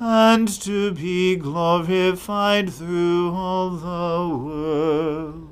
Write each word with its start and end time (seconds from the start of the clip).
and 0.00 0.48
to 0.48 0.92
be 0.92 1.36
glorified 1.36 2.72
through 2.72 3.30
all 3.32 3.70
the 3.70 4.34
worlds. 4.36 5.46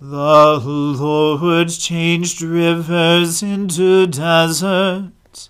The 0.00 0.60
Lord 0.60 1.68
changed 1.70 2.42
rivers 2.42 3.42
into 3.42 4.08
deserts, 4.08 5.48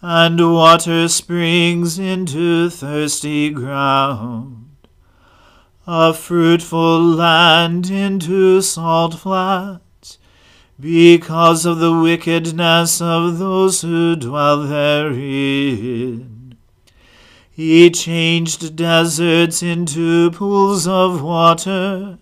and 0.00 0.54
water 0.54 1.08
springs 1.08 1.98
into 1.98 2.70
thirsty 2.70 3.50
ground 3.50 4.64
a 5.86 6.14
fruitful 6.14 7.02
land 7.02 7.90
into 7.90 8.62
salt 8.62 9.14
flats, 9.18 9.83
because 10.78 11.64
of 11.64 11.78
the 11.78 11.92
wickedness 11.92 13.00
of 13.00 13.38
those 13.38 13.82
who 13.82 14.16
dwell 14.16 14.62
therein. 14.66 16.56
He 17.50 17.90
changed 17.90 18.74
deserts 18.74 19.62
into 19.62 20.30
pools 20.32 20.88
of 20.88 21.22
water, 21.22 22.18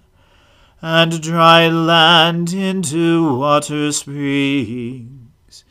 and 0.83 1.23
dry 1.23 1.69
land 1.69 2.53
into 2.53 3.39
water 3.39 3.93
springs. 3.93 5.65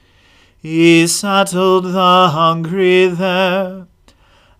He 0.57 1.05
settled 1.07 1.85
the 1.85 2.29
hungry 2.31 3.07
there 3.07 3.87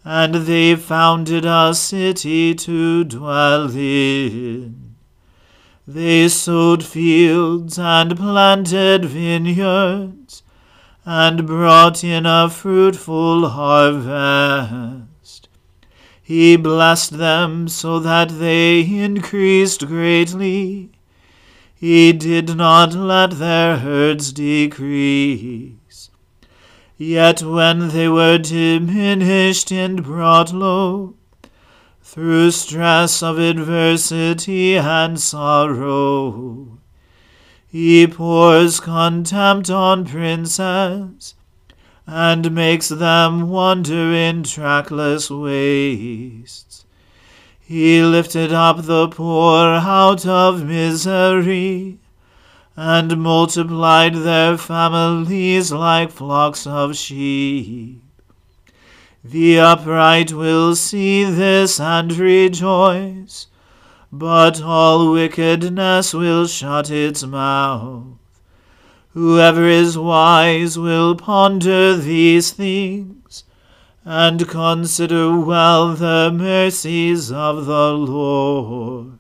and 0.03 0.33
they 0.33 0.75
founded 0.75 1.45
a 1.45 1.73
city 1.75 2.55
to 2.55 3.03
dwell 3.03 3.69
in. 3.75 4.91
They 5.94 6.29
sowed 6.29 6.85
fields 6.85 7.78
and 7.78 8.16
planted 8.16 9.03
vineyards, 9.03 10.41
and 11.03 11.46
brought 11.46 12.02
in 12.02 12.26
a 12.26 12.49
fruitful 12.49 13.49
harvest. 13.49 15.49
He 16.23 16.55
blessed 16.55 17.17
them 17.17 17.67
so 17.67 17.99
that 17.99 18.40
they 18.40 18.84
increased 18.84 19.85
greatly. 19.85 20.91
He 21.76 22.14
did 22.14 22.55
not 22.55 22.94
let 22.94 23.32
their 23.32 23.79
herds 23.79 24.32
decrease. 24.32 26.09
Yet 26.97 27.44
when 27.44 27.90
they 27.90 28.08
were 28.08 28.37
diminished 28.37 29.73
and 29.73 30.02
brought 30.02 30.53
low, 30.53 31.16
through 32.11 32.52
stress 32.52 33.23
of 33.23 33.40
adversity 33.40 34.75
and 34.75 35.17
sorrow, 35.17 36.78
he 37.66 38.05
pours 38.05 38.81
contempt 38.81 39.69
on 39.69 40.03
princes, 40.03 41.35
and 42.05 42.52
makes 42.52 42.90
them 42.90 43.49
wander 43.49 44.11
in 44.11 44.43
trackless 44.43 45.29
wastes. 45.29 46.85
He 47.61 48.02
lifted 48.02 48.52
up 48.52 48.81
the 48.81 49.08
poor 49.08 49.67
out 49.67 50.25
of 50.25 50.66
misery, 50.66 51.97
and 52.75 53.22
multiplied 53.22 54.16
their 54.16 54.58
families 54.58 55.72
like 55.72 56.11
flocks 56.11 56.67
of 56.67 56.97
sheep. 56.97 58.00
The 59.23 59.59
upright 59.59 60.34
will 60.34 60.76
see 60.76 61.23
this 61.23 61.79
and 61.79 62.12
rejoice, 62.12 63.47
but 64.12 64.62
all 64.64 65.12
wickedness 65.12 66.14
will 66.14 66.47
shut 66.47 66.90
its 66.90 67.23
mouth. 67.23 68.18
Whoever 69.14 69.66
is 69.68 69.97
wise 69.97 70.79
will 70.79 71.16
ponder 71.16 71.96
these 71.97 72.52
things, 72.52 73.44
and 74.03 74.47
consider 74.47 75.40
well 75.40 75.94
the 75.94 76.32
mercies 76.34 77.32
of 77.32 77.68
the 77.68 77.94
Lord. 77.94 79.20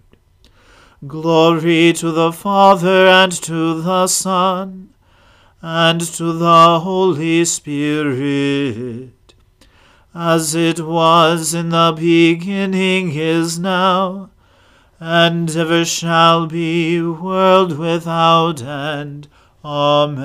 Glory 1.05 1.93
to 1.93 2.11
the 2.11 2.31
Father 2.31 3.05
and 3.07 3.31
to 3.43 3.81
the 3.81 4.07
Son 4.07 4.93
and 5.61 6.01
to 6.01 6.33
the 6.33 6.79
Holy 6.79 7.45
Spirit, 7.45 9.11
as 10.13 10.53
it 10.55 10.79
was 10.79 11.53
in 11.53 11.69
the 11.69 11.93
beginning 11.95 13.11
is 13.13 13.57
now, 13.59 14.29
and 14.99 15.49
ever 15.55 15.85
shall 15.85 16.47
be, 16.47 17.01
world 17.01 17.77
without 17.77 18.61
end. 18.61 19.27
Amen. 19.63 20.17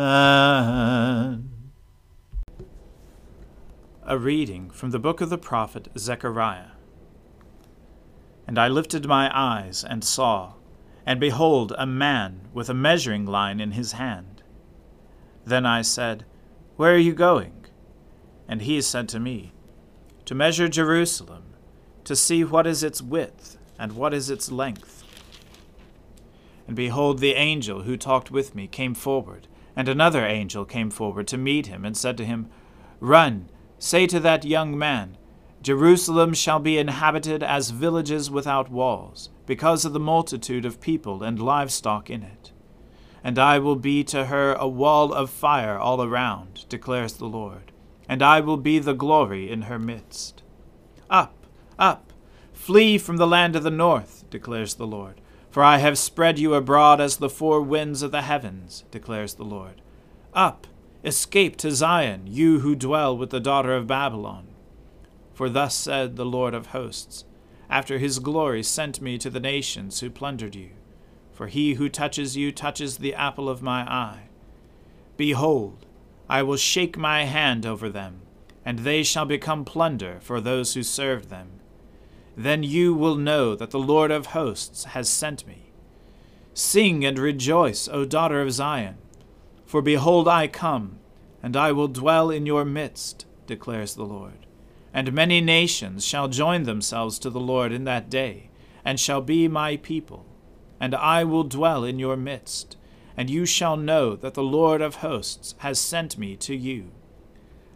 A 4.03 4.19
reading 4.19 4.71
from 4.71 4.91
the 4.91 4.99
book 4.99 5.21
of 5.21 5.31
the 5.31 5.39
prophet 5.39 5.89
Zechariah. 5.99 6.73
And 8.47 8.59
I 8.59 8.69
lifted 8.69 9.07
my 9.07 9.31
eyes 9.33 9.83
and 9.83 10.05
saw 10.05 10.55
and 11.07 11.21
behold, 11.21 11.73
a 11.79 11.87
man 11.87 12.41
with 12.53 12.69
a 12.69 12.75
measuring 12.75 13.25
line 13.25 13.61
in 13.61 13.71
his 13.71 13.93
hand. 13.93 14.43
Then 15.45 15.65
I 15.65 15.83
said, 15.83 16.27
Where 16.75 16.93
are 16.93 16.99
you 16.99 17.15
going? 17.15 17.67
And 18.49 18.63
he 18.63 18.83
said 18.83 19.09
to 19.11 19.21
me, 19.21 19.53
To 20.27 20.35
measure 20.35 20.67
Jerusalem, 20.69 21.45
to 22.03 22.17
see 22.17 22.43
what 22.43 22.67
is 22.67 22.83
its 22.83 23.01
width 23.01 23.59
and 23.79 23.93
what 23.93 24.13
is 24.13 24.29
its 24.29 24.51
length. 24.51 25.05
And 26.67 26.75
behold, 26.75 27.21
the 27.21 27.35
angel 27.35 27.83
who 27.83 27.97
talked 27.97 28.33
with 28.33 28.53
me 28.53 28.67
came 28.67 28.93
forward, 28.93 29.47
and 29.77 29.89
another 29.89 30.27
angel 30.27 30.65
came 30.65 30.91
forward 30.91 31.29
to 31.29 31.39
meet 31.39 31.69
him, 31.69 31.85
and 31.85 31.97
said 31.97 32.17
to 32.17 32.25
him, 32.25 32.49
Run, 32.99 33.49
say 33.79 34.09
to 34.09 34.19
that 34.19 34.45
young 34.45 34.77
man, 34.77 35.17
Jerusalem 35.63 36.35
shall 36.35 36.59
be 36.59 36.77
inhabited 36.77 37.45
as 37.45 37.71
villages 37.71 38.29
without 38.29 38.69
walls 38.69 39.31
because 39.47 39.85
of 39.85 39.93
the 39.93 40.01
multitude 40.01 40.65
of 40.65 40.81
people 40.81 41.23
and 41.23 41.39
livestock 41.39 42.11
in 42.11 42.25
it. 42.25 42.51
And 43.23 43.39
I 43.39 43.61
will 43.61 43.77
be 43.77 44.03
to 44.05 44.27
her 44.27 44.55
a 44.55 44.67
wall 44.67 45.13
of 45.13 45.31
fire 45.31 45.79
all 45.79 46.03
around, 46.03 46.69
declares 46.69 47.15
the 47.15 47.27
Lord, 47.27 47.71
and 48.09 48.23
I 48.23 48.41
will 48.41 48.57
be 48.57 48.79
the 48.79 48.95
glory 48.95 49.51
in 49.51 49.63
her 49.63 49.79
midst. 49.79 50.43
Up, 51.11 51.47
up, 51.79 52.13
flee 52.53 52.99
from 52.99 53.17
the 53.17 53.27
land 53.27 53.57
of 53.57 53.63
the 53.63 53.71
north, 53.71 54.25
declares 54.31 54.75
the 54.75 54.87
Lord, 54.87 55.21
for 55.51 55.63
I 55.63 55.79
have 55.79 55.99
spread 55.99 56.39
you 56.39 56.55
abroad 56.55 57.01
as 57.01 57.17
the 57.17 57.31
four 57.31 57.61
winds 57.63 58.03
of 58.03 58.11
the 58.11 58.23
heavens, 58.23 58.85
declares 58.91 59.35
the 59.35 59.45
Lord. 59.45 59.81
Up, 60.35 60.67
escape 61.05 61.57
to 61.59 61.71
Zion, 61.71 62.27
you 62.27 62.61
who 62.61 62.75
dwell 62.75 63.17
with 63.17 63.31
the 63.31 63.41
daughter 63.41 63.75
of 63.75 63.87
Babylon. 63.87 64.49
For 65.33 65.49
thus 65.49 65.75
said 65.75 66.17
the 66.17 66.25
Lord 66.25 66.55
of 66.55 66.69
hosts, 66.69 67.25
after 67.69 67.99
his 67.99 68.19
glory 68.19 68.63
sent 68.63 69.01
me 69.01 69.19
to 69.19 69.31
the 69.31 69.41
nations 69.41 70.01
who 70.01 70.11
plundered 70.11 70.55
you. 70.55 70.71
For 71.33 71.49
he 71.49 71.75
who 71.75 71.89
touches 71.89 72.37
you 72.37 72.53
touches 72.53 72.97
the 72.97 73.15
apple 73.15 73.49
of 73.49 73.63
my 73.63 73.83
eye. 73.83 74.29
Behold, 75.17 75.85
I 76.29 76.43
will 76.43 76.57
shake 76.57 76.97
my 76.99 77.25
hand 77.25 77.65
over 77.65 77.89
them, 77.89 78.23
and 78.65 78.81
they 78.81 79.03
shall 79.03 79.27
become 79.27 79.65
plunder 79.65 80.19
for 80.21 80.41
those 80.41 80.75
who 80.75 80.83
served 80.83 81.29
them. 81.29 81.61
Then 82.37 82.63
you 82.63 82.95
will 82.95 83.17
know 83.17 83.55
that 83.55 83.71
the 83.71 83.79
Lord 83.79 84.11
of 84.11 84.27
hosts 84.27 84.85
has 84.85 85.09
sent 85.09 85.47
me. 85.47 85.73
Sing 86.53 87.05
and 87.05 87.19
rejoice, 87.19 87.89
O 87.89 88.05
daughter 88.05 88.41
of 88.43 88.53
Zion, 88.53 88.97
for 89.65 89.83
behold, 89.83 90.27
I 90.29 90.47
come, 90.47 90.99
and 91.43 91.57
I 91.57 91.73
will 91.73 91.89
dwell 91.89 92.31
in 92.31 92.47
your 92.47 92.65
midst, 92.65 93.27
declares 93.47 93.95
the 93.95 94.05
Lord. 94.05 94.47
And 94.93 95.13
many 95.13 95.41
nations 95.41 96.05
shall 96.05 96.29
join 96.29 96.63
themselves 96.63 97.19
to 97.21 97.31
the 97.31 97.41
Lord 97.41 97.73
in 97.73 97.85
that 97.85 98.09
day, 98.11 98.51
and 98.85 98.99
shall 98.99 99.21
be 99.21 99.49
my 99.49 99.77
people. 99.77 100.27
And 100.81 100.95
I 100.95 101.25
will 101.25 101.45
dwell 101.45 101.85
in 101.85 101.99
your 101.99 102.17
midst, 102.17 102.76
and 103.17 103.31
you 103.31 103.47
shall 103.47 103.77
know 103.77 104.15
that 104.15 104.35
the 104.35 104.43
Lord 104.43 104.83
of 104.83 104.97
hosts 104.97 105.55
has 105.59 105.79
sent 105.79 106.19
me 106.19 106.37
to 106.37 106.55
you. 106.55 106.91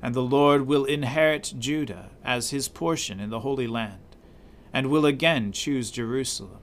And 0.02 0.14
the 0.14 0.22
Lord 0.22 0.66
will 0.66 0.84
inherit 0.84 1.54
Judah 1.58 2.10
as 2.24 2.50
his 2.50 2.68
portion 2.68 3.20
in 3.20 3.30
the 3.30 3.40
Holy 3.40 3.66
Land, 3.66 4.16
and 4.72 4.88
will 4.88 5.06
again 5.06 5.52
choose 5.52 5.90
Jerusalem. 5.90 6.60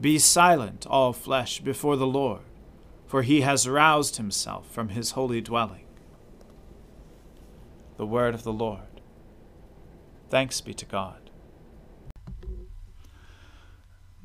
Be 0.00 0.18
silent, 0.18 0.86
all 0.86 1.12
flesh, 1.12 1.60
before 1.60 1.96
the 1.96 2.06
Lord, 2.06 2.42
for 3.06 3.22
he 3.22 3.40
has 3.42 3.68
roused 3.68 4.16
himself 4.16 4.70
from 4.70 4.90
his 4.90 5.12
holy 5.12 5.40
dwelling. 5.40 5.86
The 7.96 8.06
word 8.06 8.34
of 8.34 8.42
the 8.42 8.52
Lord. 8.52 9.00
Thanks 10.28 10.60
be 10.60 10.74
to 10.74 10.84
God. 10.84 11.25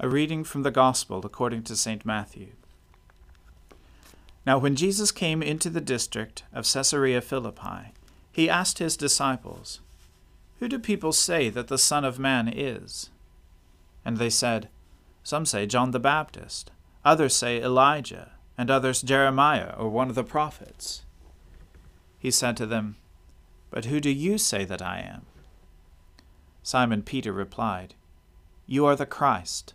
A 0.00 0.08
reading 0.08 0.44
from 0.44 0.62
the 0.62 0.70
Gospel 0.70 1.22
according 1.24 1.64
to 1.64 1.76
St. 1.76 2.06
Matthew. 2.06 2.52
Now, 4.46 4.56
when 4.56 4.76
Jesus 4.76 5.10
came 5.10 5.42
into 5.42 5.68
the 5.68 5.80
district 5.80 6.44
of 6.52 6.72
Caesarea 6.72 7.20
Philippi, 7.20 7.92
he 8.30 8.48
asked 8.48 8.78
his 8.78 8.96
disciples, 8.96 9.80
Who 10.60 10.68
do 10.68 10.78
people 10.78 11.12
say 11.12 11.50
that 11.50 11.66
the 11.66 11.78
Son 11.78 12.04
of 12.04 12.20
Man 12.20 12.46
is? 12.46 13.10
And 14.04 14.18
they 14.18 14.30
said, 14.30 14.68
Some 15.24 15.44
say 15.44 15.66
John 15.66 15.90
the 15.90 15.98
Baptist, 15.98 16.70
others 17.04 17.34
say 17.34 17.60
Elijah, 17.60 18.30
and 18.56 18.70
others 18.70 19.02
Jeremiah 19.02 19.74
or 19.76 19.88
one 19.88 20.08
of 20.08 20.14
the 20.14 20.22
prophets. 20.22 21.02
He 22.20 22.30
said 22.30 22.56
to 22.58 22.66
them, 22.66 22.94
But 23.70 23.86
who 23.86 23.98
do 23.98 24.10
you 24.10 24.38
say 24.38 24.64
that 24.64 24.80
I 24.80 25.00
am? 25.00 25.26
Simon 26.62 27.02
Peter 27.02 27.32
replied, 27.32 27.94
You 28.64 28.86
are 28.86 28.94
the 28.94 29.04
Christ, 29.04 29.74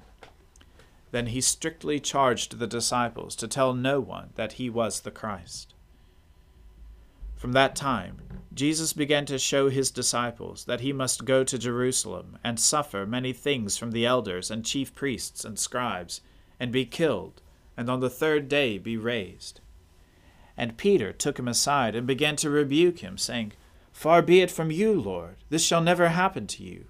Then 1.11 1.27
he 1.27 1.41
strictly 1.41 1.99
charged 1.99 2.57
the 2.57 2.67
disciples 2.67 3.35
to 3.37 3.47
tell 3.47 3.73
no 3.73 3.99
one 3.99 4.31
that 4.35 4.53
he 4.53 4.69
was 4.69 5.01
the 5.01 5.11
Christ. 5.11 5.73
From 7.35 7.51
that 7.53 7.75
time, 7.75 8.21
Jesus 8.53 8.93
began 8.93 9.25
to 9.25 9.39
show 9.39 9.69
his 9.69 9.91
disciples 9.91 10.65
that 10.65 10.81
he 10.81 10.93
must 10.93 11.25
go 11.25 11.43
to 11.43 11.57
Jerusalem 11.57 12.37
and 12.43 12.59
suffer 12.59 13.05
many 13.05 13.33
things 13.33 13.77
from 13.77 13.91
the 13.91 14.05
elders 14.05 14.51
and 14.51 14.63
chief 14.63 14.93
priests 14.93 15.43
and 15.43 15.57
scribes, 15.57 16.21
and 16.59 16.71
be 16.71 16.85
killed, 16.85 17.41
and 17.75 17.89
on 17.89 17.99
the 17.99 18.09
third 18.09 18.47
day 18.47 18.77
be 18.77 18.95
raised. 18.95 19.59
And 20.55 20.77
Peter 20.77 21.11
took 21.11 21.39
him 21.39 21.47
aside 21.47 21.95
and 21.95 22.05
began 22.05 22.35
to 22.37 22.49
rebuke 22.49 22.99
him, 22.99 23.17
saying, 23.17 23.53
Far 23.91 24.21
be 24.21 24.41
it 24.41 24.51
from 24.51 24.69
you, 24.69 24.93
Lord, 24.93 25.37
this 25.49 25.63
shall 25.63 25.81
never 25.81 26.09
happen 26.09 26.45
to 26.47 26.63
you. 26.63 26.85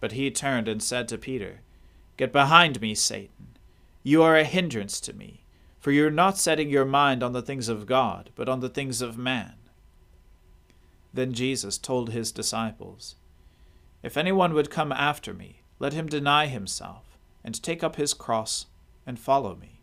But 0.00 0.12
he 0.12 0.30
turned 0.30 0.66
and 0.66 0.82
said 0.82 1.06
to 1.08 1.18
Peter, 1.18 1.60
Get 2.20 2.34
behind 2.34 2.82
me, 2.82 2.94
Satan. 2.94 3.56
You 4.02 4.22
are 4.22 4.36
a 4.36 4.44
hindrance 4.44 5.00
to 5.00 5.14
me, 5.14 5.46
for 5.78 5.90
you 5.90 6.06
are 6.06 6.10
not 6.10 6.36
setting 6.36 6.68
your 6.68 6.84
mind 6.84 7.22
on 7.22 7.32
the 7.32 7.40
things 7.40 7.70
of 7.70 7.86
God, 7.86 8.28
but 8.34 8.46
on 8.46 8.60
the 8.60 8.68
things 8.68 9.00
of 9.00 9.16
man. 9.16 9.54
Then 11.14 11.32
Jesus 11.32 11.78
told 11.78 12.10
his 12.10 12.30
disciples, 12.30 13.14
If 14.02 14.18
anyone 14.18 14.52
would 14.52 14.68
come 14.68 14.92
after 14.92 15.32
me, 15.32 15.62
let 15.78 15.94
him 15.94 16.08
deny 16.08 16.48
himself, 16.48 17.16
and 17.42 17.62
take 17.62 17.82
up 17.82 17.96
his 17.96 18.12
cross, 18.12 18.66
and 19.06 19.18
follow 19.18 19.56
me. 19.56 19.80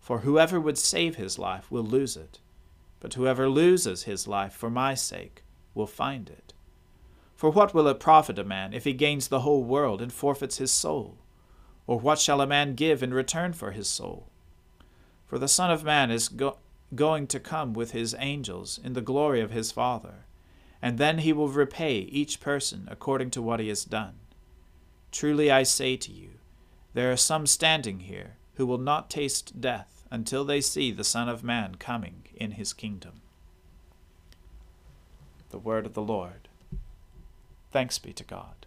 For 0.00 0.18
whoever 0.18 0.60
would 0.60 0.78
save 0.78 1.14
his 1.14 1.38
life 1.38 1.70
will 1.70 1.84
lose 1.84 2.16
it 2.16 2.40
but 2.98 3.14
whoever 3.14 3.48
loses 3.48 4.04
his 4.04 4.28
life 4.28 4.52
for 4.52 4.68
my 4.68 4.94
sake 4.94 5.44
will 5.74 5.86
find 5.86 6.28
it. 6.28 6.52
For 7.34 7.50
what 7.50 7.72
will 7.72 7.86
it 7.86 8.00
profit 8.00 8.38
a 8.38 8.44
man 8.44 8.72
if 8.72 8.82
he 8.82 8.92
gains 8.92 9.28
the 9.28 9.40
whole 9.40 9.64
world 9.64 10.02
and 10.02 10.12
forfeits 10.12 10.58
his 10.58 10.70
soul? 10.70 11.21
Or 11.86 11.98
what 11.98 12.18
shall 12.18 12.40
a 12.40 12.46
man 12.46 12.74
give 12.74 13.02
in 13.02 13.12
return 13.12 13.52
for 13.52 13.72
his 13.72 13.88
soul? 13.88 14.28
For 15.26 15.38
the 15.38 15.48
Son 15.48 15.70
of 15.70 15.84
Man 15.84 16.10
is 16.10 16.28
go- 16.28 16.58
going 16.94 17.26
to 17.28 17.40
come 17.40 17.72
with 17.72 17.92
his 17.92 18.14
angels 18.18 18.78
in 18.82 18.92
the 18.92 19.00
glory 19.00 19.40
of 19.40 19.50
his 19.50 19.72
Father, 19.72 20.26
and 20.80 20.98
then 20.98 21.18
he 21.18 21.32
will 21.32 21.48
repay 21.48 21.98
each 21.98 22.40
person 22.40 22.88
according 22.90 23.30
to 23.30 23.42
what 23.42 23.60
he 23.60 23.68
has 23.68 23.84
done. 23.84 24.14
Truly 25.10 25.50
I 25.50 25.62
say 25.62 25.96
to 25.96 26.12
you, 26.12 26.30
there 26.94 27.10
are 27.10 27.16
some 27.16 27.46
standing 27.46 28.00
here 28.00 28.36
who 28.54 28.66
will 28.66 28.78
not 28.78 29.08
taste 29.08 29.60
death 29.60 30.04
until 30.10 30.44
they 30.44 30.60
see 30.60 30.92
the 30.92 31.04
Son 31.04 31.28
of 31.28 31.42
Man 31.42 31.76
coming 31.76 32.24
in 32.34 32.52
his 32.52 32.72
kingdom. 32.72 33.22
The 35.50 35.58
word 35.58 35.86
of 35.86 35.94
the 35.94 36.02
Lord. 36.02 36.48
Thanks 37.70 37.98
be 37.98 38.12
to 38.12 38.24
God. 38.24 38.66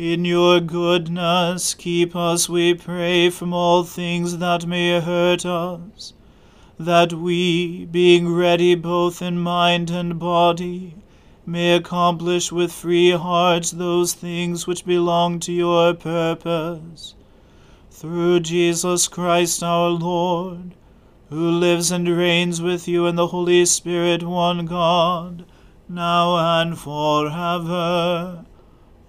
in 0.00 0.24
your 0.24 0.60
goodness 0.60 1.74
keep 1.74 2.16
us, 2.16 2.48
we 2.48 2.72
pray, 2.72 3.28
from 3.28 3.52
all 3.52 3.84
things 3.84 4.38
that 4.38 4.64
may 4.64 4.98
hurt 4.98 5.44
us, 5.44 6.14
that 6.78 7.12
we, 7.12 7.84
being 7.84 8.34
ready 8.34 8.74
both 8.74 9.20
in 9.20 9.38
mind 9.38 9.90
and 9.90 10.18
body, 10.18 10.94
may 11.44 11.74
accomplish 11.74 12.50
with 12.50 12.72
free 12.72 13.10
hearts 13.10 13.72
those 13.72 14.14
things 14.14 14.66
which 14.66 14.86
belong 14.86 15.38
to 15.38 15.52
your 15.52 15.92
purpose. 15.92 17.14
Through 17.90 18.40
Jesus 18.40 19.06
Christ 19.06 19.62
our 19.62 19.90
Lord, 19.90 20.74
who 21.28 21.50
lives 21.50 21.90
and 21.90 22.08
reigns 22.08 22.62
with 22.62 22.88
you 22.88 23.06
in 23.06 23.16
the 23.16 23.26
Holy 23.26 23.66
Spirit, 23.66 24.22
one 24.22 24.64
God, 24.64 25.44
now 25.90 26.38
and 26.58 26.78
forever. 26.78 28.46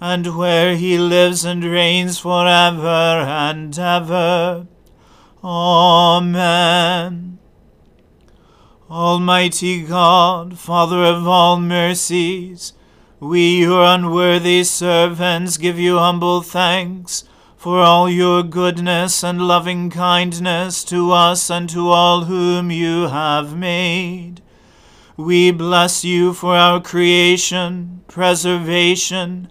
and 0.00 0.36
where 0.36 0.76
he 0.76 0.98
lives 0.98 1.44
and 1.44 1.62
reigns 1.62 2.18
for 2.18 2.46
ever 2.46 2.86
and 2.86 3.78
ever. 3.78 4.66
Amen. 5.44 7.38
Almighty 8.90 9.82
God, 9.82 10.58
Father 10.58 11.04
of 11.04 11.28
all 11.28 11.60
mercies, 11.60 12.72
we, 13.20 13.60
your 13.60 13.84
unworthy 13.84 14.64
servants, 14.64 15.58
give 15.58 15.78
you 15.78 15.98
humble 15.98 16.40
thanks 16.40 17.24
for 17.56 17.80
all 17.80 18.08
your 18.08 18.42
goodness 18.42 19.22
and 19.22 19.42
loving 19.46 19.90
kindness 19.90 20.82
to 20.82 21.12
us 21.12 21.50
and 21.50 21.68
to 21.68 21.88
all 21.88 22.24
whom 22.24 22.70
you 22.70 23.08
have 23.08 23.54
made. 23.54 24.40
We 25.16 25.50
bless 25.50 26.02
you 26.02 26.32
for 26.32 26.56
our 26.56 26.80
creation, 26.80 28.00
preservation, 28.08 29.50